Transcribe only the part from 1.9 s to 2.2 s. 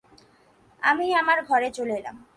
এলাম।